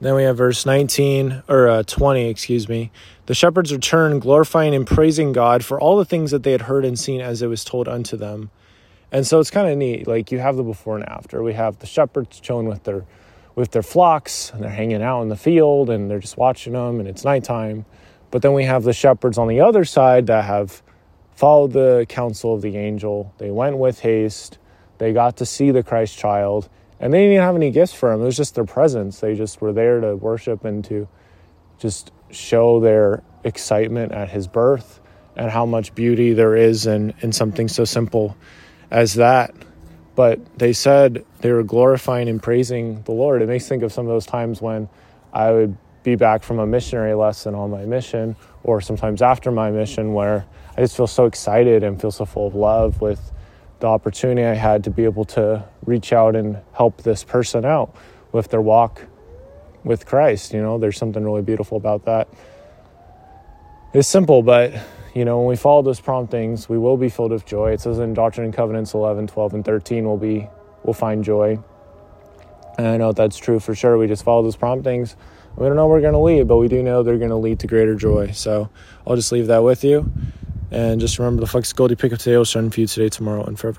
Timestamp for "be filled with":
66.96-67.44